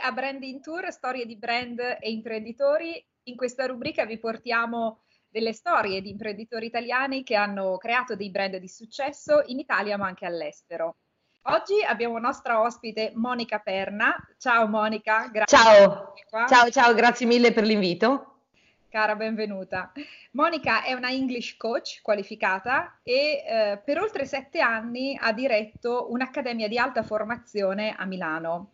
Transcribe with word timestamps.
A 0.00 0.12
Branding 0.12 0.60
Tour, 0.60 0.90
storie 0.92 1.26
di 1.26 1.36
brand 1.36 1.78
e 1.78 2.10
imprenditori. 2.10 3.04
In 3.24 3.36
questa 3.36 3.66
rubrica 3.66 4.04
vi 4.04 4.18
portiamo 4.18 5.00
delle 5.28 5.52
storie 5.52 6.00
di 6.00 6.10
imprenditori 6.10 6.66
italiani 6.66 7.22
che 7.22 7.34
hanno 7.34 7.76
creato 7.76 8.16
dei 8.16 8.30
brand 8.30 8.56
di 8.56 8.68
successo 8.68 9.42
in 9.46 9.58
Italia 9.58 9.96
ma 9.96 10.06
anche 10.06 10.24
all'estero. 10.24 10.96
Oggi 11.48 11.82
abbiamo 11.84 12.18
nostra 12.18 12.60
ospite 12.60 13.12
Monica 13.14 13.58
Perna. 13.58 14.16
Ciao 14.38 14.66
Monica, 14.66 15.28
grazie. 15.28 15.58
Ciao, 15.58 16.14
ciao, 16.48 16.70
ciao, 16.70 16.94
grazie 16.94 17.26
mille 17.26 17.52
per 17.52 17.64
l'invito. 17.64 18.36
Cara, 18.88 19.14
benvenuta. 19.14 19.92
Monica 20.32 20.82
è 20.82 20.94
una 20.94 21.10
English 21.10 21.56
coach 21.56 22.00
qualificata 22.02 22.98
e 23.02 23.44
eh, 23.46 23.82
per 23.84 24.00
oltre 24.00 24.24
sette 24.24 24.60
anni 24.60 25.18
ha 25.20 25.32
diretto 25.32 26.10
un'accademia 26.10 26.66
di 26.66 26.78
alta 26.78 27.02
formazione 27.02 27.94
a 27.94 28.06
Milano 28.06 28.70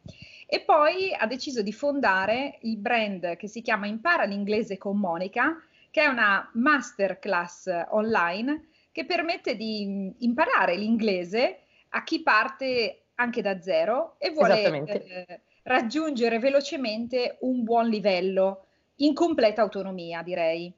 e 0.52 0.60
poi 0.60 1.14
ha 1.16 1.26
deciso 1.26 1.62
di 1.62 1.72
fondare 1.72 2.58
il 2.60 2.76
brand 2.76 3.36
che 3.36 3.48
si 3.48 3.62
chiama 3.62 3.86
Impara 3.86 4.24
l'inglese 4.24 4.76
con 4.76 4.98
Monica, 4.98 5.58
che 5.90 6.02
è 6.02 6.06
una 6.08 6.46
masterclass 6.52 7.70
online 7.88 8.66
che 8.92 9.06
permette 9.06 9.56
di 9.56 10.12
imparare 10.18 10.76
l'inglese 10.76 11.60
a 11.88 12.04
chi 12.04 12.20
parte 12.20 13.04
anche 13.14 13.40
da 13.40 13.62
zero 13.62 14.16
e 14.18 14.32
vuole 14.32 14.84
eh, 14.84 15.40
raggiungere 15.62 16.38
velocemente 16.38 17.38
un 17.40 17.64
buon 17.64 17.88
livello 17.88 18.66
in 18.96 19.14
completa 19.14 19.62
autonomia, 19.62 20.20
direi. 20.20 20.70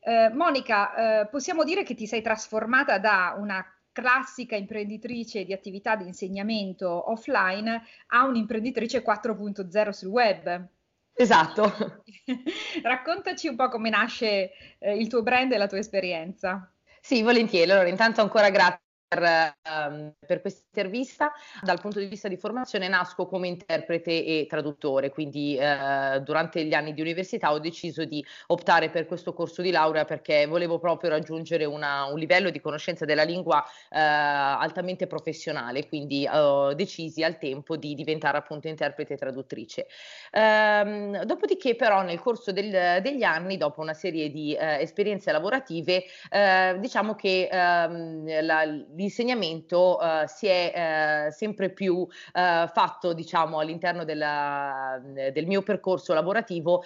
Eh, 0.00 0.28
Monica, 0.30 1.20
eh, 1.20 1.26
possiamo 1.28 1.62
dire 1.62 1.84
che 1.84 1.94
ti 1.94 2.08
sei 2.08 2.20
trasformata 2.20 2.98
da 2.98 3.36
una 3.38 3.64
classica 3.98 4.54
imprenditrice 4.54 5.44
di 5.44 5.52
attività 5.52 5.96
di 5.96 6.06
insegnamento 6.06 7.10
offline 7.10 7.82
a 8.08 8.24
un'imprenditrice 8.26 9.02
4.0 9.02 9.88
sul 9.88 10.08
web. 10.08 10.68
Esatto. 11.12 12.04
Raccontaci 12.82 13.48
un 13.48 13.56
po' 13.56 13.68
come 13.68 13.90
nasce 13.90 14.52
eh, 14.78 14.96
il 14.96 15.08
tuo 15.08 15.24
brand 15.24 15.50
e 15.50 15.58
la 15.58 15.66
tua 15.66 15.78
esperienza. 15.78 16.72
Sì, 17.00 17.22
volentieri. 17.22 17.68
Allora, 17.68 17.88
intanto 17.88 18.20
ancora 18.20 18.50
grazie 18.50 18.87
per, 19.08 19.56
um, 19.90 20.12
per 20.24 20.40
questa 20.40 20.62
intervista. 20.66 21.32
Dal 21.62 21.80
punto 21.80 21.98
di 21.98 22.06
vista 22.06 22.28
di 22.28 22.36
formazione 22.36 22.88
nasco 22.88 23.26
come 23.26 23.48
interprete 23.48 24.10
e 24.10 24.46
traduttore, 24.48 25.08
quindi 25.10 25.56
eh, 25.56 26.20
durante 26.22 26.64
gli 26.64 26.74
anni 26.74 26.92
di 26.92 27.00
università 27.00 27.52
ho 27.52 27.58
deciso 27.58 28.04
di 28.04 28.24
optare 28.48 28.90
per 28.90 29.06
questo 29.06 29.32
corso 29.32 29.62
di 29.62 29.70
laurea 29.70 30.04
perché 30.04 30.46
volevo 30.46 30.78
proprio 30.78 31.10
raggiungere 31.10 31.64
una, 31.64 32.04
un 32.04 32.18
livello 32.18 32.50
di 32.50 32.60
conoscenza 32.60 33.04
della 33.04 33.22
lingua 33.22 33.64
eh, 33.90 33.98
altamente 33.98 35.06
professionale, 35.06 35.88
quindi 35.88 36.26
ho 36.30 36.74
decisi 36.74 37.24
al 37.24 37.38
tempo 37.38 37.76
di 37.76 37.94
diventare 37.94 38.36
appunto 38.36 38.68
interprete 38.68 39.14
e 39.14 39.16
traduttrice. 39.16 39.86
Ehm, 40.32 41.24
dopodiché 41.24 41.74
però 41.74 42.02
nel 42.02 42.20
corso 42.20 42.52
del, 42.52 43.00
degli 43.00 43.22
anni, 43.22 43.56
dopo 43.56 43.80
una 43.80 43.94
serie 43.94 44.30
di 44.30 44.54
eh, 44.54 44.80
esperienze 44.80 45.32
lavorative, 45.32 46.04
eh, 46.30 46.76
diciamo 46.78 47.14
che 47.14 47.48
ehm, 47.50 48.44
la, 48.44 48.64
l'insegnamento 48.98 49.96
uh, 50.00 50.26
si 50.26 50.48
è 50.48 51.28
uh, 51.28 51.32
sempre 51.32 51.70
più 51.70 51.94
uh, 51.94 52.08
fatto, 52.32 53.12
diciamo, 53.12 53.60
all'interno 53.60 54.04
della, 54.04 55.00
del 55.02 55.46
mio 55.46 55.62
percorso 55.62 56.12
lavorativo, 56.12 56.82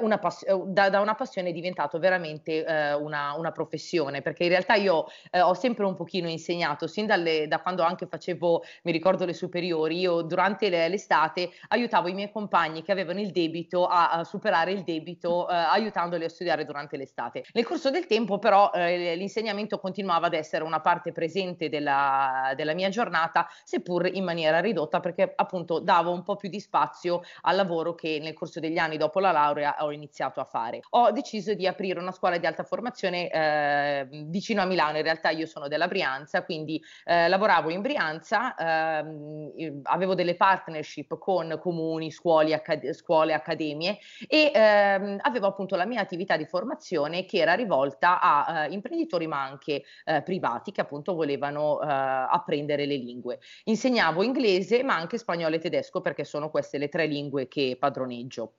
una 0.00 0.18
pass- 0.18 0.46
da, 0.46 0.88
da, 0.88 1.00
una 1.00 1.14
passione 1.14 1.48
è 1.48 1.52
diventato 1.52 1.98
veramente 1.98 2.64
una, 3.00 3.34
una, 3.36 3.50
professione, 3.50 4.22
perché 4.22 4.44
in 4.44 4.50
realtà 4.50 4.74
io 4.74 5.06
ho 5.32 5.54
sempre 5.54 5.84
un 5.84 5.94
pochino 5.94 6.28
insegnato, 6.28 6.86
sin 6.86 7.06
dalle, 7.06 7.48
da 7.48 7.60
quando 7.60 7.82
anche 7.82 8.06
facevo, 8.06 8.62
mi 8.82 8.92
ricordo 8.92 9.24
le 9.24 9.34
superiori, 9.34 9.98
io 9.98 10.22
durante 10.22 10.68
le, 10.68 10.88
l'estate 10.88 11.50
aiutavo 11.68 12.08
i 12.08 12.14
miei 12.14 12.30
compagni 12.30 12.82
che 12.82 12.92
avevano 12.92 13.20
il 13.20 13.30
debito 13.30 13.86
a, 13.86 14.10
a 14.10 14.24
superare 14.24 14.72
il 14.72 14.82
debito, 14.82 15.46
aiutandoli 15.46 16.24
a 16.24 16.28
studiare 16.28 16.64
durante 16.64 16.96
l'estate. 16.96 17.44
Nel 17.52 17.64
corso 17.64 17.90
del 17.90 18.06
tempo 18.06 18.38
però 18.38 18.70
l'insegnamento 18.74 19.78
continuava 19.78 20.26
ad 20.26 20.34
essere 20.34 20.64
una 20.64 20.80
parte 20.80 21.12
presente 21.12 21.55
presente 21.56 21.68
della, 21.68 22.52
della 22.54 22.74
mia 22.74 22.88
giornata, 22.88 23.48
seppur 23.64 24.06
in 24.06 24.22
maniera 24.22 24.60
ridotta, 24.60 25.00
perché 25.00 25.32
appunto 25.34 25.80
davo 25.80 26.12
un 26.12 26.22
po' 26.22 26.36
più 26.36 26.48
di 26.48 26.60
spazio 26.60 27.22
al 27.42 27.56
lavoro 27.56 27.94
che 27.94 28.18
nel 28.22 28.34
corso 28.34 28.60
degli 28.60 28.78
anni 28.78 28.96
dopo 28.96 29.18
la 29.18 29.32
laurea 29.32 29.76
ho 29.80 29.90
iniziato 29.90 30.40
a 30.40 30.44
fare. 30.44 30.80
Ho 30.90 31.10
deciso 31.10 31.54
di 31.54 31.66
aprire 31.66 31.98
una 31.98 32.12
scuola 32.12 32.36
di 32.36 32.46
alta 32.46 32.62
formazione 32.62 33.30
eh, 33.30 34.06
vicino 34.26 34.62
a 34.62 34.66
Milano, 34.66 34.98
in 34.98 35.02
realtà 35.02 35.30
io 35.30 35.46
sono 35.46 35.66
della 35.68 35.88
Brianza, 35.88 36.44
quindi 36.44 36.82
eh, 37.04 37.28
lavoravo 37.28 37.70
in 37.70 37.80
Brianza, 37.80 38.54
eh, 38.54 39.80
avevo 39.84 40.14
delle 40.14 40.36
partnership 40.36 41.18
con 41.18 41.58
comuni, 41.60 42.10
scuole, 42.10 42.54
accad- 42.54 42.92
scuole 42.92 43.32
accademie 43.32 43.98
e 44.28 44.50
ehm, 44.54 45.18
avevo 45.22 45.46
appunto 45.46 45.76
la 45.76 45.86
mia 45.86 46.00
attività 46.00 46.36
di 46.36 46.44
formazione 46.44 47.24
che 47.24 47.38
era 47.38 47.54
rivolta 47.54 48.20
a 48.20 48.64
eh, 48.64 48.72
imprenditori 48.72 49.26
ma 49.26 49.42
anche 49.42 49.84
eh, 50.04 50.22
privati 50.22 50.72
che 50.72 50.80
appunto 50.80 51.14
volevano 51.14 51.45
volevano 51.46 51.80
eh, 51.80 51.86
apprendere 51.86 52.86
le 52.86 52.96
lingue. 52.96 53.40
Insegnavo 53.64 54.22
inglese 54.22 54.82
ma 54.82 54.96
anche 54.96 55.18
spagnolo 55.18 55.56
e 55.56 55.58
tedesco 55.58 56.00
perché 56.00 56.24
sono 56.24 56.50
queste 56.50 56.78
le 56.78 56.88
tre 56.88 57.06
lingue 57.06 57.48
che 57.48 57.76
padroneggio. 57.78 58.54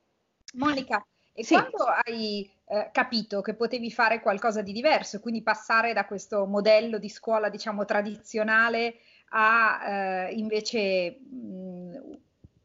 Monica, 0.53 1.06
e 1.34 1.44
sì. 1.44 1.53
quando 1.53 1.84
hai 2.06 2.50
eh, 2.66 2.90
capito 2.92 3.42
che 3.42 3.53
potevi 3.53 3.92
fare 3.92 4.22
qualcosa 4.22 4.62
di 4.62 4.72
diverso, 4.72 5.20
quindi 5.20 5.44
passare 5.44 5.94
da 5.94 6.06
questo 6.06 6.46
modello 6.46 6.98
di 6.98 7.09
scuola, 7.09 7.50
diciamo, 7.50 7.86
tradizionale 7.86 8.96
a 9.30 10.28
eh, 10.28 10.34
invece 10.34 11.19
mh, 11.19 12.18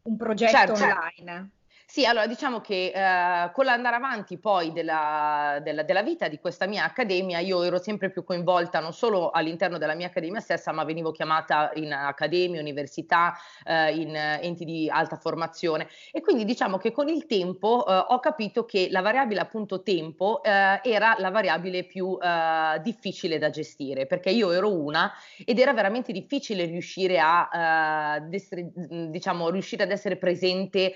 un 0.02 0.16
progetto 0.16 0.52
certo, 0.52 0.72
online? 0.74 1.50
Sì, 1.92 2.06
allora 2.06 2.26
diciamo 2.26 2.62
che 2.62 2.90
eh, 2.90 3.50
con 3.52 3.66
l'andare 3.66 3.96
avanti 3.96 4.38
poi 4.38 4.72
della, 4.72 5.58
della, 5.62 5.82
della, 5.82 6.02
vita 6.02 6.26
di 6.26 6.38
questa 6.38 6.64
mia 6.64 6.84
accademia, 6.84 7.38
io 7.38 7.62
ero 7.62 7.78
sempre 7.78 8.08
più 8.10 8.24
coinvolta 8.24 8.80
non 8.80 8.94
solo 8.94 9.28
all'interno 9.28 9.76
della 9.76 9.94
mia 9.94 10.06
accademia 10.06 10.40
stessa, 10.40 10.72
ma 10.72 10.84
venivo 10.84 11.10
chiamata 11.10 11.70
in 11.74 11.92
accademie, 11.92 12.60
università, 12.60 13.34
eh, 13.62 13.94
in 13.94 14.16
enti 14.16 14.64
di 14.64 14.88
alta 14.88 15.18
formazione. 15.18 15.86
E 16.12 16.22
quindi 16.22 16.46
diciamo 16.46 16.78
che 16.78 16.92
con 16.92 17.08
il 17.08 17.26
tempo 17.26 17.84
eh, 17.86 17.92
ho 17.92 18.20
capito 18.20 18.64
che 18.64 18.88
la 18.90 19.02
variabile 19.02 19.40
appunto 19.40 19.82
tempo 19.82 20.42
eh, 20.42 20.80
era 20.82 21.14
la 21.18 21.28
variabile 21.28 21.84
più 21.84 22.16
eh, 22.18 22.80
difficile 22.80 23.36
da 23.36 23.50
gestire, 23.50 24.06
perché 24.06 24.30
io 24.30 24.50
ero 24.50 24.72
una 24.72 25.12
ed 25.44 25.58
era 25.58 25.74
veramente 25.74 26.10
difficile 26.10 26.64
riuscire 26.64 27.20
a, 27.20 28.22
eh, 28.32 28.34
essere, 28.34 28.70
diciamo, 29.10 29.50
riuscire 29.50 29.82
ad 29.82 29.90
essere 29.90 30.16
presente 30.16 30.94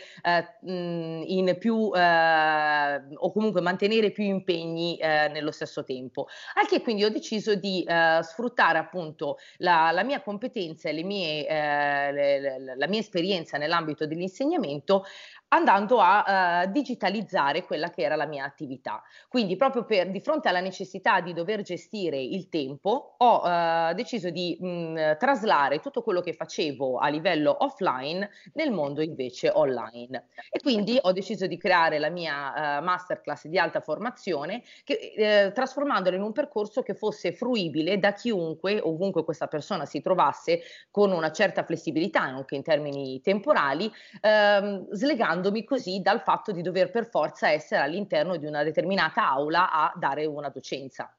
in 1.26 1.56
più 1.58 1.90
eh, 1.94 3.02
o 3.14 3.32
comunque 3.32 3.60
mantenere 3.60 4.10
più 4.10 4.24
impegni 4.24 4.96
eh, 4.96 5.28
nello 5.28 5.50
stesso 5.50 5.84
tempo. 5.84 6.28
Al 6.54 6.66
che 6.66 6.82
quindi 6.82 7.04
ho 7.04 7.10
deciso 7.10 7.54
di 7.54 7.82
eh, 7.82 8.20
sfruttare 8.22 8.78
appunto 8.78 9.38
la, 9.58 9.90
la, 9.90 10.02
mia 10.02 10.22
competenza 10.22 10.88
e 10.88 10.92
le 10.92 11.02
mie, 11.02 11.46
eh, 11.46 12.12
le, 12.12 12.40
le, 12.40 12.76
la 12.76 12.88
mia 12.88 13.00
esperienza 13.00 13.58
nell'ambito 13.58 14.06
dell'insegnamento 14.06 15.04
andando 15.48 16.00
a 16.00 16.64
uh, 16.66 16.70
digitalizzare 16.72 17.64
quella 17.64 17.90
che 17.90 18.02
era 18.02 18.16
la 18.16 18.26
mia 18.26 18.44
attività. 18.44 19.02
Quindi 19.28 19.56
proprio 19.56 19.84
per, 19.84 20.10
di 20.10 20.20
fronte 20.20 20.48
alla 20.48 20.60
necessità 20.60 21.20
di 21.20 21.32
dover 21.32 21.62
gestire 21.62 22.20
il 22.20 22.48
tempo, 22.48 23.14
ho 23.18 23.42
uh, 23.42 23.94
deciso 23.94 24.30
di 24.30 24.56
mh, 24.60 25.16
traslare 25.18 25.80
tutto 25.80 26.02
quello 26.02 26.20
che 26.20 26.32
facevo 26.32 26.98
a 26.98 27.08
livello 27.08 27.56
offline 27.60 28.28
nel 28.54 28.72
mondo 28.72 29.02
invece 29.02 29.50
online. 29.54 30.26
E 30.50 30.58
quindi 30.60 30.98
ho 31.00 31.12
deciso 31.12 31.46
di 31.46 31.56
creare 31.56 31.98
la 31.98 32.10
mia 32.10 32.78
uh, 32.78 32.82
masterclass 32.82 33.46
di 33.46 33.58
alta 33.58 33.80
formazione, 33.80 34.62
che, 34.84 35.12
eh, 35.16 35.52
trasformandola 35.52 36.16
in 36.16 36.22
un 36.22 36.32
percorso 36.32 36.82
che 36.82 36.94
fosse 36.94 37.32
fruibile 37.32 37.98
da 37.98 38.12
chiunque, 38.12 38.80
ovunque 38.80 39.24
questa 39.24 39.46
persona 39.46 39.84
si 39.86 40.00
trovasse, 40.00 40.60
con 40.90 41.12
una 41.12 41.30
certa 41.30 41.64
flessibilità 41.64 42.20
anche 42.20 42.56
in 42.56 42.62
termini 42.62 43.20
temporali, 43.20 43.90
ehm, 44.20 44.88
slegando 44.90 45.35
liberandomi 45.36 45.64
così 45.64 46.00
dal 46.00 46.22
fatto 46.22 46.52
di 46.52 46.62
dover 46.62 46.90
per 46.90 47.06
forza 47.06 47.50
essere 47.50 47.82
all'interno 47.82 48.36
di 48.36 48.46
una 48.46 48.62
determinata 48.62 49.28
aula 49.28 49.70
a 49.70 49.92
dare 49.94 50.24
una 50.24 50.48
docenza. 50.48 51.14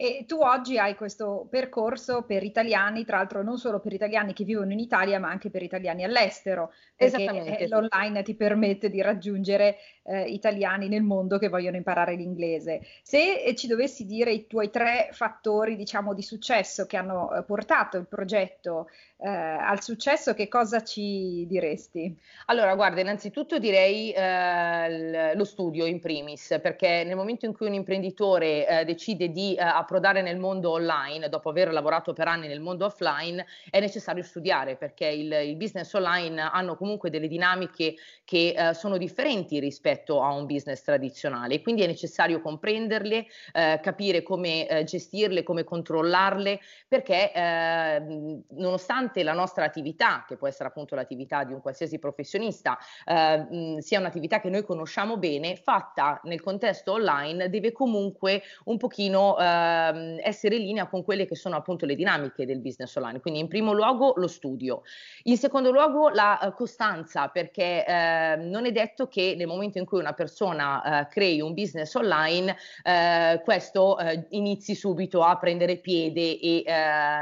E 0.00 0.26
tu 0.28 0.38
oggi 0.42 0.78
hai 0.78 0.94
questo 0.94 1.48
percorso 1.50 2.22
per 2.22 2.44
italiani, 2.44 3.04
tra 3.04 3.16
l'altro 3.16 3.42
non 3.42 3.58
solo 3.58 3.80
per 3.80 3.92
italiani 3.92 4.32
che 4.32 4.44
vivono 4.44 4.70
in 4.70 4.78
Italia, 4.78 5.18
ma 5.18 5.28
anche 5.28 5.50
per 5.50 5.60
italiani 5.60 6.04
all'estero, 6.04 6.70
perché 6.94 7.66
l'online 7.66 8.22
ti 8.22 8.36
permette 8.36 8.90
di 8.90 9.02
raggiungere 9.02 9.78
eh, 10.04 10.22
italiani 10.22 10.86
nel 10.86 11.02
mondo 11.02 11.36
che 11.36 11.48
vogliono 11.48 11.76
imparare 11.76 12.14
l'inglese. 12.14 12.80
Se 13.02 13.52
ci 13.56 13.66
dovessi 13.66 14.06
dire 14.06 14.30
i 14.30 14.46
tuoi 14.46 14.70
tre 14.70 15.08
fattori, 15.10 15.74
diciamo, 15.74 16.14
di 16.14 16.22
successo 16.22 16.86
che 16.86 16.96
hanno 16.96 17.34
eh, 17.34 17.42
portato 17.42 17.96
il 17.96 18.06
progetto 18.06 18.88
eh, 19.16 19.28
al 19.28 19.82
successo, 19.82 20.32
che 20.32 20.46
cosa 20.46 20.84
ci 20.84 21.44
diresti? 21.48 22.16
Allora, 22.46 22.76
guarda, 22.76 23.00
innanzitutto 23.00 23.58
direi 23.58 24.12
eh, 24.12 25.34
lo 25.34 25.44
studio 25.44 25.86
in 25.86 25.98
primis, 25.98 26.56
perché 26.62 27.02
nel 27.02 27.16
momento 27.16 27.46
in 27.46 27.52
cui 27.52 27.66
un 27.66 27.74
imprenditore 27.74 28.64
eh, 28.64 28.84
decide 28.84 29.32
di 29.32 29.56
eh, 29.56 29.62
approdare 29.88 30.20
nel 30.20 30.38
mondo 30.38 30.72
online, 30.72 31.30
dopo 31.30 31.48
aver 31.48 31.72
lavorato 31.72 32.12
per 32.12 32.28
anni 32.28 32.46
nel 32.46 32.60
mondo 32.60 32.84
offline, 32.84 33.46
è 33.70 33.80
necessario 33.80 34.22
studiare 34.22 34.76
perché 34.76 35.06
il, 35.06 35.32
il 35.32 35.56
business 35.56 35.90
online 35.94 36.38
hanno 36.42 36.76
comunque 36.76 37.08
delle 37.08 37.26
dinamiche 37.26 37.94
che 38.22 38.54
eh, 38.54 38.74
sono 38.74 38.98
differenti 38.98 39.58
rispetto 39.58 40.20
a 40.20 40.34
un 40.34 40.44
business 40.44 40.82
tradizionale, 40.82 41.62
quindi 41.62 41.82
è 41.82 41.86
necessario 41.86 42.42
comprenderle, 42.42 43.26
eh, 43.54 43.80
capire 43.82 44.22
come 44.22 44.68
eh, 44.68 44.84
gestirle, 44.84 45.42
come 45.42 45.64
controllarle, 45.64 46.60
perché 46.86 47.32
eh, 47.32 48.42
nonostante 48.50 49.22
la 49.22 49.32
nostra 49.32 49.64
attività, 49.64 50.26
che 50.28 50.36
può 50.36 50.48
essere 50.48 50.68
appunto 50.68 50.94
l'attività 50.96 51.44
di 51.44 51.54
un 51.54 51.62
qualsiasi 51.62 51.98
professionista, 51.98 52.78
eh, 53.06 53.78
sia 53.78 53.98
un'attività 54.00 54.38
che 54.40 54.50
noi 54.50 54.64
conosciamo 54.64 55.16
bene, 55.16 55.56
fatta 55.56 56.20
nel 56.24 56.42
contesto 56.42 56.92
online 56.92 57.48
deve 57.48 57.72
comunque 57.72 58.42
un 58.64 58.76
pochino 58.76 59.38
eh, 59.38 59.77
essere 60.22 60.56
in 60.56 60.62
linea 60.62 60.86
con 60.86 61.04
quelle 61.04 61.26
che 61.26 61.36
sono 61.36 61.56
appunto 61.56 61.86
le 61.86 61.94
dinamiche 61.94 62.46
del 62.46 62.60
business 62.60 62.94
online. 62.96 63.20
Quindi 63.20 63.40
in 63.40 63.48
primo 63.48 63.72
luogo 63.72 64.14
lo 64.16 64.28
studio, 64.28 64.82
in 65.24 65.36
secondo 65.36 65.70
luogo 65.70 66.08
la 66.08 66.38
uh, 66.40 66.52
costanza, 66.52 67.28
perché 67.28 67.84
eh, 67.84 68.36
non 68.36 68.66
è 68.66 68.72
detto 68.72 69.08
che 69.08 69.34
nel 69.36 69.46
momento 69.46 69.78
in 69.78 69.84
cui 69.84 69.98
una 69.98 70.12
persona 70.12 70.82
uh, 71.02 71.08
crei 71.08 71.40
un 71.40 71.54
business 71.54 71.94
online, 71.94 72.56
uh, 72.84 73.40
questo 73.42 73.96
inizi 74.30 74.74
subito 74.74 75.22
a 75.22 75.36
prendere 75.38 75.76
piede 75.76 76.38
e, 76.38 76.64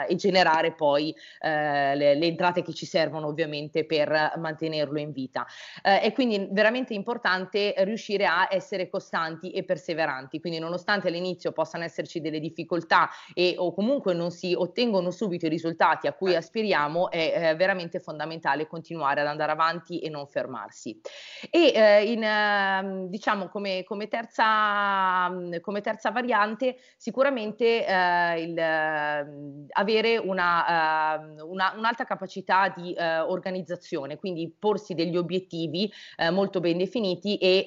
e 0.08 0.14
generare 0.16 0.72
poi 0.72 1.14
le, 1.40 1.94
le, 1.94 2.26
entrate 2.26 2.62
che 2.62 2.72
ci 2.72 2.86
servono 2.86 3.26
ovviamente 3.26 3.84
per 3.84 4.34
mantenerlo 4.36 4.98
in 4.98 5.12
vita. 5.12 5.46
è 5.82 6.10
quindi 6.12 6.48
veramente 6.50 6.94
importante 6.94 7.74
riuscire 7.78 8.26
a 8.26 8.48
essere 8.50 8.88
costanti 8.88 9.50
e 9.52 9.64
perseveranti, 9.64 10.40
quindi 10.40 10.58
nonostante 10.58 11.08
all'inizio 11.08 11.52
possano 11.52 11.84
esserci 11.84 12.20
delle 12.20 12.40
difficoltà 12.40 12.45
e 13.34 13.54
o 13.58 13.72
comunque 13.72 14.14
non 14.14 14.30
si 14.30 14.54
ottengono 14.54 15.10
subito 15.10 15.46
i 15.46 15.48
risultati 15.48 16.06
a 16.06 16.12
cui 16.12 16.34
aspiriamo, 16.34 17.10
è 17.10 17.50
eh, 17.50 17.54
veramente 17.54 18.00
fondamentale 18.00 18.66
continuare 18.66 19.20
ad 19.20 19.26
andare 19.26 19.52
avanti 19.52 19.98
e 20.00 20.08
non 20.08 20.26
fermarsi. 20.26 21.00
E 21.50 21.72
eh, 21.74 22.12
in, 22.12 22.22
eh, 22.22 23.08
diciamo 23.08 23.48
come, 23.48 23.84
come, 23.84 24.08
terza, 24.08 25.30
come, 25.60 25.80
terza, 25.80 26.10
variante 26.10 26.76
sicuramente 26.96 27.86
eh, 27.86 28.42
il, 28.42 28.58
ehm, 28.58 29.66
avere 29.70 30.16
una, 30.16 31.14
ehm, 31.18 31.42
una, 31.48 31.74
un'alta 31.76 32.04
capacità 32.04 32.72
di 32.74 32.92
eh, 32.92 33.20
organizzazione, 33.20 34.16
quindi 34.16 34.54
porsi 34.58 34.94
degli 34.94 35.16
obiettivi 35.16 35.90
eh, 36.16 36.30
molto 36.30 36.60
ben 36.60 36.78
definiti 36.78 37.36
e 37.36 37.64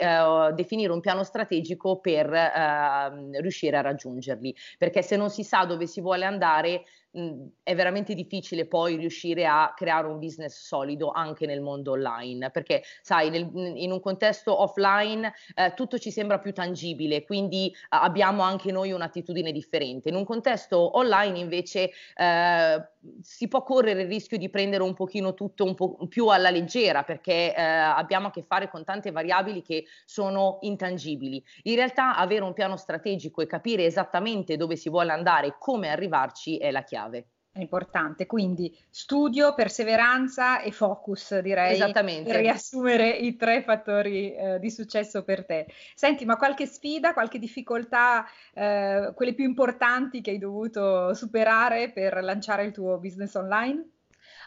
definire 0.53 0.91
un 0.91 0.99
piano 0.99 1.23
strategico 1.23 1.99
per 1.99 2.31
ehm, 2.31 3.39
riuscire 3.41 3.77
a 3.77 3.81
raggiungerli, 3.81 4.55
perché 4.77 5.01
se 5.01 5.15
non 5.15 5.29
si 5.29 5.43
sa 5.43 5.65
dove 5.65 5.87
si 5.87 6.01
vuole 6.01 6.25
andare 6.25 6.83
è 7.11 7.75
veramente 7.75 8.13
difficile 8.13 8.67
poi 8.67 8.95
riuscire 8.95 9.47
a 9.47 9.73
creare 9.75 10.05
un 10.05 10.19
business 10.19 10.61
solido 10.61 11.09
anche 11.09 11.47
nel 11.47 11.59
mondo 11.59 11.91
online, 11.91 12.51
perché 12.51 12.83
sai, 13.01 13.31
nel, 13.31 13.49
in 13.53 13.91
un 13.91 13.99
contesto 13.99 14.61
offline 14.61 15.33
eh, 15.55 15.73
tutto 15.75 15.97
ci 15.97 16.11
sembra 16.11 16.37
più 16.37 16.53
tangibile, 16.53 17.23
quindi 17.23 17.67
eh, 17.69 17.73
abbiamo 17.89 18.43
anche 18.43 18.71
noi 18.71 18.91
un'attitudine 18.91 19.51
differente. 19.51 20.09
In 20.09 20.15
un 20.15 20.23
contesto 20.23 20.97
online 20.97 21.39
invece 21.39 21.91
eh, 22.15 22.89
si 23.21 23.47
può 23.47 23.63
correre 23.63 24.03
il 24.03 24.07
rischio 24.07 24.37
di 24.37 24.49
prendere 24.49 24.83
un 24.83 24.93
pochino 24.93 25.33
tutto 25.33 25.63
un 25.63 25.73
po' 25.73 25.97
più 26.07 26.27
alla 26.27 26.51
leggera, 26.51 27.01
perché 27.03 27.55
eh, 27.55 27.61
abbiamo 27.61 28.27
a 28.27 28.31
che 28.31 28.43
fare 28.43 28.69
con 28.69 28.83
tante 28.83 29.09
variabili 29.09 29.63
che 29.63 29.85
sono 30.05 30.59
intangibili. 30.61 31.43
In 31.63 31.75
realtà 31.75 32.15
avere 32.15 32.43
un 32.43 32.53
piano 32.53 32.77
strategico 32.77 33.41
e 33.41 33.47
capire 33.47 33.85
esattamente 33.85 34.57
dove 34.57 34.75
si 34.75 34.89
vuole 34.89 35.11
andare 35.11 35.47
e 35.47 35.55
come 35.57 35.89
arrivarci 35.89 36.57
è 36.57 36.69
la 36.69 36.83
chiave 36.83 36.97
chiave. 36.99 37.27
È 37.51 37.59
importante, 37.61 38.27
quindi 38.27 38.77
studio, 38.91 39.55
perseveranza 39.55 40.61
e 40.61 40.71
focus, 40.71 41.39
direi, 41.39 41.73
Esattamente. 41.73 42.31
per 42.31 42.41
riassumere 42.41 43.09
i 43.09 43.35
tre 43.37 43.63
fattori 43.63 44.35
eh, 44.35 44.59
di 44.59 44.69
successo 44.69 45.23
per 45.23 45.45
te. 45.45 45.65
Senti, 45.95 46.25
ma 46.25 46.37
qualche 46.37 46.67
sfida, 46.67 47.11
qualche 47.13 47.39
difficoltà, 47.39 48.23
eh, 48.53 49.11
quelle 49.15 49.33
più 49.33 49.45
importanti 49.45 50.21
che 50.21 50.29
hai 50.29 50.37
dovuto 50.37 51.13
superare 51.15 51.91
per 51.91 52.23
lanciare 52.23 52.65
il 52.65 52.71
tuo 52.71 52.99
business 52.99 53.33
online? 53.33 53.98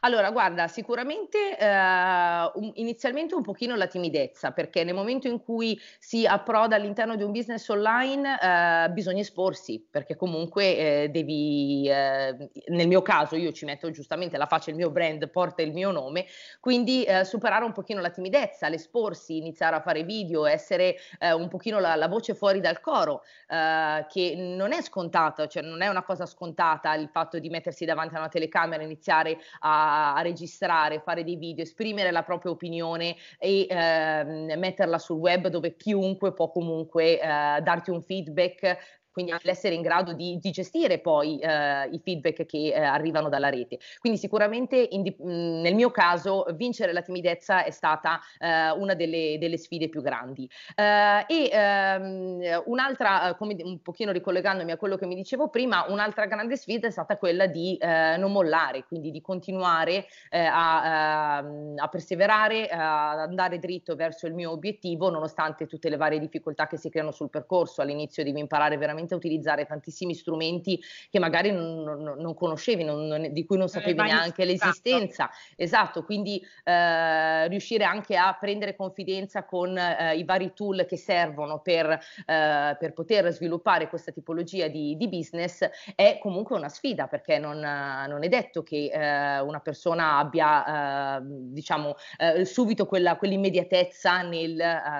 Allora, 0.04 0.32
guarda, 0.32 0.66
sicuramente 0.66 1.56
eh, 1.56 1.64
un, 1.64 2.72
inizialmente 2.74 3.36
un 3.36 3.42
pochino 3.42 3.76
la 3.76 3.86
timidezza, 3.86 4.50
perché 4.50 4.82
nel 4.82 4.94
momento 4.94 5.28
in 5.28 5.40
cui 5.40 5.80
si 6.00 6.26
approda 6.26 6.74
all'interno 6.74 7.14
di 7.14 7.22
un 7.22 7.30
business 7.30 7.68
online 7.68 8.36
eh, 8.40 8.90
bisogna 8.90 9.20
esporsi, 9.20 9.86
perché 9.88 10.16
comunque 10.16 10.76
eh, 11.04 11.08
devi, 11.08 11.88
eh, 11.88 12.50
nel 12.70 12.88
mio 12.88 13.00
caso 13.02 13.36
io 13.36 13.52
ci 13.52 13.64
metto 13.64 13.92
giustamente 13.92 14.36
la 14.36 14.46
faccia, 14.46 14.70
il 14.70 14.76
mio 14.76 14.90
brand 14.90 15.28
porta 15.28 15.62
il 15.62 15.72
mio 15.72 15.92
nome, 15.92 16.26
quindi 16.58 17.04
eh, 17.04 17.24
superare 17.24 17.64
un 17.64 17.72
pochino 17.72 18.00
la 18.00 18.10
timidezza, 18.10 18.68
l'esporsi, 18.68 19.36
iniziare 19.36 19.76
a 19.76 19.80
fare 19.82 20.02
video, 20.02 20.46
essere 20.46 20.96
eh, 21.20 21.32
un 21.32 21.46
pochino 21.46 21.78
la, 21.78 21.94
la, 21.94 22.08
voce 22.08 22.34
fuori 22.34 22.58
dal 22.58 22.80
coro, 22.80 23.22
che 23.46 24.34
non 24.36 24.72
è 24.72 24.80
scontata, 24.82 25.46
cioè 25.46 25.62
non 25.62 25.82
è 25.82 25.86
una 25.86 26.02
cosa 26.02 26.24
scontata 26.24 26.94
il 26.94 27.08
fatto 27.08 27.38
di 27.38 27.50
mettersi 27.50 27.84
davanti 27.84 28.14
a 28.14 28.18
una 28.18 28.28
telecamera 28.28 28.82
e 28.82 28.86
iniziare 28.86 29.38
a 29.60 29.91
a, 30.14 30.22
registrare, 30.22 31.00
fare 31.00 31.24
dei 31.24 31.36
video, 31.36 31.64
esprimere 31.64 32.10
la 32.10 32.22
propria 32.22 32.52
opinione 32.52 33.16
e 33.38 33.66
eh, 33.68 34.56
metterla 34.56 34.98
sul 34.98 35.18
web 35.18 35.48
dove 35.48 35.76
chiunque 35.76 36.32
può 36.32 36.50
comunque 36.50 37.20
eh, 37.20 37.60
darti 37.62 37.90
un 37.90 38.02
feedback 38.02 39.00
quindi 39.12 39.32
l'essere 39.42 39.74
in 39.74 39.82
grado 39.82 40.12
di, 40.14 40.38
di 40.40 40.50
gestire 40.50 40.98
poi 40.98 41.38
eh, 41.38 41.88
i 41.90 42.00
feedback 42.02 42.46
che 42.46 42.72
eh, 42.72 42.80
arrivano 42.80 43.28
dalla 43.28 43.50
rete. 43.50 43.78
Quindi 44.00 44.18
sicuramente 44.18 44.76
in, 44.90 45.14
nel 45.20 45.74
mio 45.74 45.90
caso 45.90 46.46
vincere 46.54 46.92
la 46.92 47.02
timidezza 47.02 47.64
è 47.64 47.70
stata 47.70 48.20
eh, 48.38 48.70
una 48.70 48.94
delle, 48.94 49.36
delle, 49.38 49.58
sfide 49.58 49.88
più 49.88 50.00
grandi. 50.00 50.48
Eh, 50.74 51.24
e 51.28 51.50
ehm, 51.52 52.62
un'altra, 52.66 53.30
eh, 53.30 53.36
come 53.36 53.56
un 53.62 53.80
pochino 53.82 54.12
ricollegandomi 54.12 54.72
a 54.72 54.76
quello 54.76 54.96
che 54.96 55.06
mi 55.06 55.14
dicevo 55.14 55.48
prima, 55.48 55.84
un'altra 55.88 56.26
grande 56.26 56.56
sfida 56.56 56.86
è 56.86 56.90
stata 56.90 57.18
quella 57.18 57.46
di 57.46 57.76
eh, 57.76 58.16
non 58.16 58.32
mollare, 58.32 58.84
quindi 58.84 59.10
di 59.10 59.20
continuare 59.20 60.06
a, 60.30 61.38
ehm, 61.38 61.74
a, 61.76 61.88
perseverare, 61.88 62.68
ad 62.68 63.18
andare 63.18 63.58
dritto 63.58 63.94
verso 63.94 64.26
il 64.26 64.34
mio 64.34 64.50
obiettivo, 64.50 65.10
nonostante 65.10 65.66
tutte 65.66 65.88
le 65.88 65.96
varie 65.96 66.18
difficoltà 66.18 66.66
che 66.66 66.78
si 66.78 66.88
creano 66.88 67.12
sul 67.12 67.28
percorso. 67.28 67.82
All'inizio 67.82 68.24
devi 68.24 68.40
imparare 68.40 68.76
veramente 68.78 69.01
veramente 69.02 69.14
a 69.14 69.16
utilizzare 69.16 69.66
tantissimi 69.66 70.14
strumenti 70.14 70.80
che 71.10 71.18
magari 71.18 71.50
non, 71.50 71.82
non, 71.82 72.16
non 72.18 72.34
conoscevi, 72.34 72.84
non, 72.84 73.28
di 73.30 73.44
cui 73.44 73.58
non 73.58 73.68
sapevi 73.68 74.00
neanche 74.00 74.44
l'esistenza. 74.44 75.30
Esatto, 75.56 76.04
quindi 76.04 76.42
eh, 76.64 77.48
riuscire 77.48 77.84
anche 77.84 78.16
a 78.16 78.36
prendere 78.38 78.76
confidenza 78.76 79.44
con 79.44 79.76
eh, 79.76 80.16
i 80.16 80.24
vari 80.24 80.52
tool 80.54 80.86
che 80.86 80.96
servono 80.96 81.60
per, 81.60 81.90
eh, 81.90 82.76
per, 82.78 82.92
poter 82.92 83.32
sviluppare 83.32 83.88
questa 83.88 84.12
tipologia 84.12 84.68
di, 84.68 84.96
di, 84.96 85.08
business 85.08 85.68
è 85.94 86.18
comunque 86.20 86.56
una 86.56 86.68
sfida 86.68 87.06
perché 87.06 87.38
non, 87.38 87.58
non 87.58 88.22
è 88.22 88.28
detto 88.28 88.62
che 88.62 88.90
eh, 88.92 89.40
una 89.40 89.60
persona 89.60 90.18
abbia 90.18 91.16
eh, 91.18 91.22
diciamo 91.24 91.96
eh, 92.18 92.44
subito 92.44 92.86
quella, 92.86 93.16
quell'immediatezza 93.16 94.22
nel, 94.22 94.54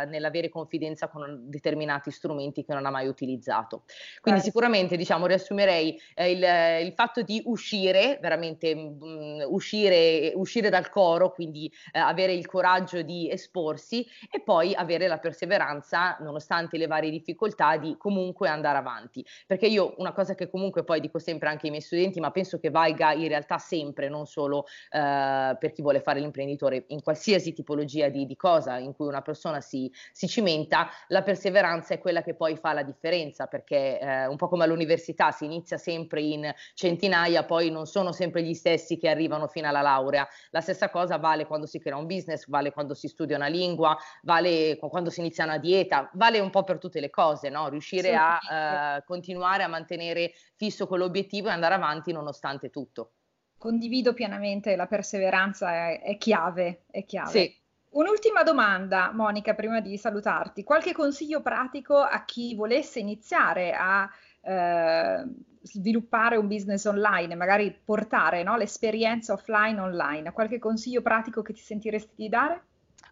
nell'avere 0.09 0.49
confidenza 0.49 1.09
con 1.09 1.43
determinati 1.45 2.11
strumenti 2.11 2.65
che 2.65 2.75
non 2.75 2.87
ha 2.87 2.91
mai 2.91 3.07
utilizzato. 3.09 3.85
Quindi 4.21 4.41
eh. 4.41 4.43
sicuramente 4.45 4.97
diciamo 4.97 5.27
riassumerei 5.27 6.01
eh, 6.15 6.31
il, 6.31 6.87
il, 6.87 6.93
fatto 6.93 7.23
di 7.23 7.43
uscire, 7.45 8.19
veramente 8.21 8.75
mh, 8.75 8.99
mm, 9.05 9.41
uscire, 9.47 10.33
uscire 10.35 10.71
dal 10.71 10.89
coro, 10.89 11.33
quindi 11.33 11.73
eh, 11.93 11.99
avere 11.99 12.33
il 12.33 12.47
coraggio 12.47 13.03
di 13.03 13.31
esporsi 13.31 14.07
e 14.31 14.41
poi 14.41 14.75
avere 14.75 15.07
la 15.07 15.19
perseveranza, 15.19 16.17
nonostante 16.21 16.77
le 16.77 16.87
varie 16.87 17.11
difficoltà, 17.11 17.77
di 17.77 17.97
comunque 17.99 18.49
andare 18.49 18.79
avanti. 18.79 19.25
Perché 19.47 19.67
io 19.67 19.95
una 19.99 20.13
cosa 20.13 20.35
che 20.35 20.49
comunque 20.49 20.85
poi 20.85 21.01
dico 21.01 21.19
sempre 21.19 21.49
anche 21.49 21.67
ai 21.67 21.71
miei 21.71 21.83
studenti, 21.83 22.21
ma 22.21 22.31
penso 22.31 22.59
che 22.59 22.71
valga 22.71 23.13
in 23.13 23.29
realtà 23.29 23.59
sempre, 23.59 24.09
non 24.09 24.27
solo 24.27 24.67
eh, 24.91 25.57
per 25.59 25.73
chi 25.73 25.83
vuole 25.83 26.01
fare 26.01 26.21
l'imprenditore, 26.21 26.85
in 26.89 27.03
qualsiasi 27.03 27.53
tipologia 27.53 28.09
di, 28.09 28.27
di 28.27 28.37
cosa 28.37 28.79
in 28.79 28.93
cui 28.93 29.07
una 29.07 29.23
persona 29.23 29.61
si, 29.61 29.91
si 30.13 30.29
cimenta, 30.29 30.89
la 31.09 31.23
perseveranza 31.23 31.95
è 31.95 31.99
quella 31.99 32.23
che 32.23 32.35
poi 32.35 32.57
fa 32.57 32.73
la 32.73 32.83
differenza, 32.83 33.47
perché 33.47 33.82
eh, 33.99 34.27
un 34.27 34.37
po' 34.37 34.49
come 34.49 34.65
all'università 34.65 35.31
si 35.31 35.45
inizia 35.45 35.77
sempre 35.77 36.21
in 36.23 36.53
centinaia, 36.75 37.45
poi 37.45 37.71
non 37.71 37.87
sono 37.87 38.13
sempre 38.13 38.43
gli 38.43 38.55
stessi 38.55 38.97
che 38.97 39.09
arrivano 39.09 39.49
fino 39.49 39.69
alla 39.69 39.81
laurea. 39.81 40.27
La 40.51 40.61
stessa 40.61 40.91
cosa 40.91 41.19
vale 41.19 41.47
quando 41.47 41.67
si 41.67 41.79
crea 41.79 41.97
un 41.97 42.07
business, 42.07 42.49
vale 42.49 42.73
quando 42.73 42.95
si 42.95 43.09
studia 43.09 43.37
una 43.37 43.47
lingua, 43.47 43.97
vale 44.23 44.79
quando 44.79 45.11
si 45.11 45.21
inizia 45.21 45.45
una 45.45 45.59
dieta, 45.59 46.11
vale 46.15 46.39
un 46.41 46.51
po' 46.51 46.65
per 46.65 46.79
tutte 46.79 47.01
le 47.01 47.11
cose, 47.11 47.49
no? 47.49 47.69
riuscire 47.69 48.09
sì, 48.09 48.15
a 48.15 48.97
eh, 48.97 49.05
continuare 49.05 49.63
a 49.63 49.69
mantenere 49.69 50.33
fisso 50.57 50.87
quell'obiettivo 50.87 51.49
e 51.49 51.53
andare 51.53 51.75
avanti 51.75 52.13
nonostante 52.13 52.71
tutto. 52.71 53.13
Condivido 53.59 54.13
pienamente, 54.13 54.75
la 54.75 54.87
perseveranza 54.87 55.73
è, 55.73 56.03
è 56.03 56.17
chiave, 56.17 56.85
è 56.91 57.05
chiave. 57.05 57.31
Sì. 57.31 57.62
Un'ultima 57.93 58.43
domanda, 58.43 59.11
Monica, 59.13 59.55
prima 59.55 59.81
di 59.81 59.99
salutarti. 59.99 60.65
Qualche 60.65 60.93
consiglio 60.93 61.43
pratico 61.43 61.99
a 61.99 62.25
chi 62.25 62.55
volesse 62.55 63.01
iniziare 63.01 63.75
a 63.75 64.09
eh, 64.41 65.25
sviluppare 65.61 66.37
un 66.37 66.47
business 66.47 66.87
online, 66.87 67.35
magari 67.35 67.71
portare 67.85 68.43
no, 68.43 68.57
l'esperienza 68.57 69.35
offline 69.35 69.79
online. 69.79 70.33
Qualche 70.33 70.59
consiglio 70.59 71.03
pratico 71.03 71.43
che 71.43 71.53
ti 71.53 71.61
sentiresti 71.61 72.15
di 72.17 72.29
dare? 72.31 72.63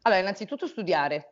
Allora, 0.02 0.20
innanzitutto 0.20 0.66
studiare, 0.66 1.29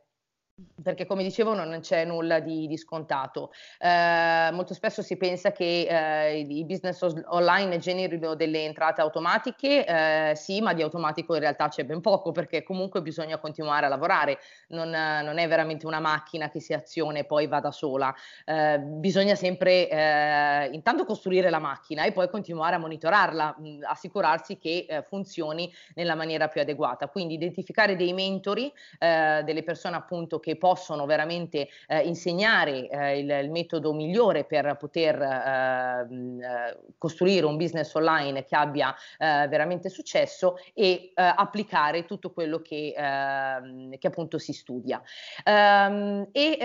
perché 0.82 1.06
come 1.06 1.22
dicevo 1.22 1.54
non 1.54 1.78
c'è 1.80 2.04
nulla 2.04 2.40
di, 2.40 2.66
di 2.66 2.76
scontato. 2.76 3.52
Eh, 3.78 4.50
molto 4.52 4.74
spesso 4.74 5.02
si 5.02 5.16
pensa 5.16 5.52
che 5.52 5.86
eh, 5.88 6.38
i 6.38 6.64
business 6.64 7.04
online 7.26 7.78
generino 7.78 8.34
delle 8.34 8.64
entrate 8.64 9.00
automatiche, 9.00 9.84
eh, 9.84 10.32
sì, 10.34 10.60
ma 10.60 10.74
di 10.74 10.82
automatico 10.82 11.34
in 11.34 11.40
realtà 11.40 11.68
c'è 11.68 11.84
ben 11.84 12.00
poco 12.00 12.32
perché 12.32 12.62
comunque 12.62 13.02
bisogna 13.02 13.38
continuare 13.38 13.86
a 13.86 13.88
lavorare, 13.88 14.38
non, 14.68 14.90
non 14.90 15.38
è 15.38 15.46
veramente 15.48 15.86
una 15.86 16.00
macchina 16.00 16.50
che 16.50 16.60
si 16.60 16.72
aziona 16.72 17.18
e 17.18 17.24
poi 17.24 17.46
va 17.46 17.60
da 17.60 17.70
sola, 17.70 18.14
eh, 18.44 18.78
bisogna 18.78 19.34
sempre 19.34 19.88
eh, 19.88 20.70
intanto 20.72 21.04
costruire 21.04 21.50
la 21.50 21.58
macchina 21.58 22.04
e 22.04 22.12
poi 22.12 22.28
continuare 22.30 22.76
a 22.76 22.78
monitorarla, 22.78 23.56
mh, 23.58 23.78
assicurarsi 23.82 24.58
che 24.58 24.86
eh, 24.88 25.02
funzioni 25.02 25.72
nella 25.94 26.14
maniera 26.14 26.48
più 26.48 26.60
adeguata, 26.60 27.08
quindi 27.08 27.34
identificare 27.34 27.96
dei 27.96 28.12
mentori, 28.12 28.72
delle 28.98 29.62
persone 29.62 29.96
appunto 29.96 30.38
che 30.38 30.47
che 30.48 30.56
possono 30.56 31.04
veramente 31.04 31.68
eh, 31.88 32.06
insegnare 32.06 32.88
eh, 32.88 33.18
il, 33.18 33.28
il, 33.28 33.50
metodo 33.50 33.92
migliore 33.92 34.44
per 34.44 34.78
poter 34.78 35.20
ehm, 35.20 36.40
eh, 36.40 36.78
costruire 36.96 37.44
un 37.44 37.58
business 37.58 37.92
online 37.92 38.44
che 38.44 38.56
abbia 38.56 38.94
eh, 39.18 39.46
veramente 39.46 39.90
successo 39.90 40.56
e 40.72 41.12
eh, 41.14 41.22
applicare 41.36 42.06
tutto 42.06 42.32
quello 42.32 42.62
che, 42.62 42.94
ehm, 42.96 43.98
che, 43.98 44.06
appunto 44.06 44.38
si 44.38 44.54
studia. 44.54 45.02
Um, 45.44 46.28
e 46.32 46.56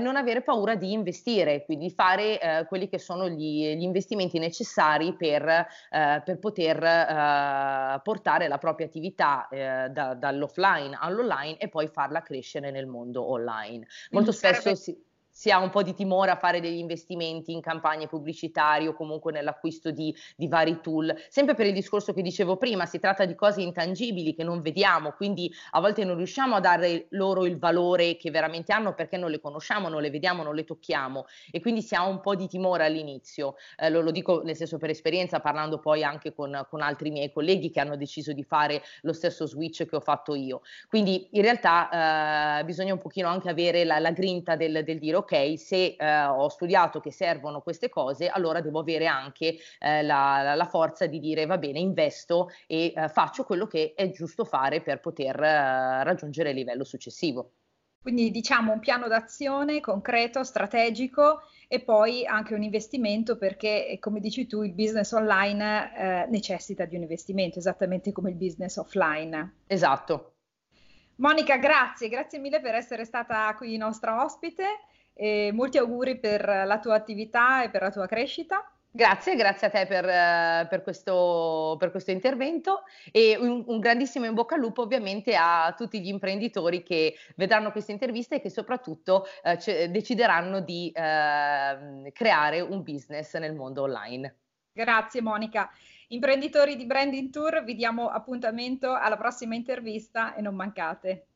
non 0.00 0.16
avere 0.16 0.42
paura 0.42 0.74
di 0.74 0.92
investire, 0.92 1.64
quindi 1.64 1.90
fare 1.90 2.64
quelli 2.68 2.88
che 2.88 2.98
sono 2.98 3.28
gli, 3.28 3.74
gli 3.74 3.82
investimenti 3.82 4.38
necessari 4.38 5.14
per, 5.14 5.66
per 5.90 6.38
poter 6.38 8.00
portare 8.02 8.48
la 8.48 8.58
propria 8.58 8.86
attività 8.86 9.46
da, 9.50 10.14
dall'offline 10.14 10.96
all'online 10.98 11.58
e 11.58 11.68
poi 11.68 11.88
farla 11.88 12.22
crescere 12.22 12.70
nel 12.70 12.86
mondo 12.86 13.11
mondo 13.12 13.30
online. 13.30 13.86
Molto 14.10 14.32
spesso 14.32 14.74
si, 14.74 14.98
si 15.32 15.50
ha 15.50 15.58
un 15.58 15.70
po' 15.70 15.82
di 15.82 15.94
timore 15.94 16.30
a 16.30 16.36
fare 16.36 16.60
degli 16.60 16.76
investimenti 16.76 17.52
in 17.52 17.62
campagne 17.62 18.06
pubblicitarie 18.06 18.88
o 18.88 18.94
comunque 18.94 19.32
nell'acquisto 19.32 19.90
di, 19.90 20.14
di, 20.36 20.46
vari 20.46 20.80
tool. 20.82 21.14
Sempre 21.28 21.54
per 21.54 21.66
il 21.66 21.72
discorso 21.72 22.12
che 22.12 22.20
dicevo 22.20 22.58
prima, 22.58 22.84
si 22.84 22.98
tratta 22.98 23.24
di 23.24 23.34
cose 23.34 23.62
intangibili 23.62 24.34
che 24.34 24.44
non 24.44 24.60
vediamo, 24.60 25.12
quindi 25.12 25.50
a 25.70 25.80
volte 25.80 26.04
non 26.04 26.16
riusciamo 26.16 26.54
a 26.56 26.60
dare 26.60 27.06
loro 27.10 27.46
il 27.46 27.58
valore 27.58 28.16
che 28.16 28.30
veramente 28.30 28.72
hanno 28.72 28.92
perché 28.94 29.16
non 29.16 29.30
le 29.30 29.40
conosciamo, 29.40 29.88
non 29.88 30.02
le 30.02 30.10
vediamo, 30.10 30.42
non 30.42 30.54
le 30.54 30.64
tocchiamo 30.64 31.24
e 31.50 31.60
quindi 31.60 31.80
si 31.80 31.94
ha 31.94 32.04
un 32.04 32.20
po' 32.20 32.34
di 32.34 32.46
timore 32.46 32.84
all'inizio. 32.84 33.54
Eh, 33.76 33.88
lo, 33.88 34.02
lo, 34.02 34.10
dico 34.10 34.42
nel 34.42 34.54
senso 34.54 34.76
per 34.76 34.90
esperienza, 34.90 35.40
parlando 35.40 35.78
poi 35.78 36.04
anche 36.04 36.34
con, 36.34 36.66
con 36.68 36.82
altri 36.82 37.10
miei 37.10 37.32
colleghi 37.32 37.70
che 37.70 37.80
hanno 37.80 37.96
deciso 37.96 38.32
di 38.32 38.44
fare 38.44 38.82
lo 39.00 39.14
stesso 39.14 39.46
switch 39.46 39.86
che 39.86 39.96
ho 39.96 40.00
fatto 40.00 40.34
io. 40.34 40.60
Quindi 40.88 41.28
in 41.32 41.42
realtà 41.42 42.58
eh, 42.60 42.64
bisogna 42.64 42.92
un 42.92 42.98
pochino 42.98 43.28
anche 43.28 43.48
avere 43.48 43.84
la, 43.84 43.98
la 43.98 44.10
grinta 44.10 44.56
del, 44.56 44.84
del 44.84 44.98
dire 44.98 45.21
ok, 45.22 45.58
se 45.58 45.96
eh, 45.98 46.24
ho 46.24 46.48
studiato 46.48 47.00
che 47.00 47.10
servono 47.10 47.60
queste 47.60 47.88
cose, 47.88 48.28
allora 48.28 48.60
devo 48.60 48.80
avere 48.80 49.06
anche 49.06 49.56
eh, 49.78 50.02
la, 50.02 50.54
la, 50.54 50.66
forza 50.66 51.06
di 51.06 51.18
dire 51.18 51.46
va 51.46 51.58
bene, 51.58 51.78
investo 51.78 52.50
e 52.66 52.92
eh, 52.94 53.08
faccio 53.08 53.44
quello 53.44 53.66
che 53.66 53.94
è 53.96 54.10
giusto 54.10 54.44
fare 54.44 54.82
per 54.82 55.00
poter 55.00 55.40
eh, 55.42 56.04
raggiungere 56.04 56.50
il 56.50 56.56
livello 56.56 56.84
successivo. 56.84 57.52
Quindi 58.02 58.32
diciamo 58.32 58.72
un 58.72 58.80
piano 58.80 59.06
d'azione 59.06 59.80
concreto, 59.80 60.42
strategico 60.42 61.42
e 61.68 61.80
poi 61.80 62.26
anche 62.26 62.52
un 62.52 62.64
investimento 62.64 63.38
perché, 63.38 63.96
come 64.00 64.18
dici 64.18 64.48
tu, 64.48 64.62
il 64.62 64.72
business 64.72 65.12
online 65.12 65.92
eh, 65.96 66.26
necessita 66.28 66.84
di 66.84 66.96
un 66.96 67.02
investimento, 67.02 67.60
esattamente 67.60 68.10
come 68.10 68.30
il 68.30 68.36
business 68.36 68.76
offline. 68.76 69.58
Esatto. 69.68 70.34
Monica, 71.16 71.56
grazie, 71.58 72.08
grazie 72.08 72.40
mille 72.40 72.60
per 72.60 72.74
essere 72.74 73.04
stata 73.04 73.54
qui 73.54 73.76
nostra 73.76 74.24
ospite 74.24 74.64
e 75.14 75.50
molti 75.52 75.78
auguri 75.78 76.18
per 76.18 76.44
la 76.46 76.78
tua 76.78 76.94
attività 76.94 77.62
e 77.62 77.70
per 77.70 77.82
la 77.82 77.90
tua 77.90 78.06
crescita. 78.06 78.72
Grazie, 78.94 79.36
grazie 79.36 79.68
a 79.68 79.70
te 79.70 79.86
per, 79.86 80.04
per, 80.68 80.82
questo, 80.82 81.76
per 81.78 81.90
questo, 81.90 82.10
intervento 82.10 82.82
e 83.10 83.38
un, 83.40 83.64
un, 83.66 83.80
grandissimo 83.80 84.26
in 84.26 84.34
bocca 84.34 84.54
al 84.54 84.60
lupo 84.60 84.82
ovviamente 84.82 85.34
a 85.34 85.72
tutti 85.74 85.98
gli 85.98 86.08
imprenditori 86.08 86.82
che 86.82 87.14
vedranno 87.36 87.72
questa 87.72 87.92
intervista 87.92 88.34
e 88.34 88.42
che 88.42 88.50
soprattutto 88.50 89.24
eh, 89.44 89.56
c- 89.56 89.86
decideranno 89.86 90.60
di 90.60 90.92
eh, 90.94 92.12
creare 92.12 92.60
un 92.60 92.82
business 92.82 93.34
nel 93.38 93.54
mondo 93.54 93.80
online. 93.80 94.36
Grazie 94.70 95.22
Monica. 95.22 95.70
Imprenditori 96.08 96.76
di 96.76 96.84
Branding 96.84 97.30
Tour, 97.30 97.64
vi 97.64 97.74
diamo 97.74 98.08
appuntamento 98.08 98.92
alla 98.92 99.16
prossima 99.16 99.54
intervista 99.54 100.34
e 100.34 100.42
non 100.42 100.54
mancate. 100.54 101.28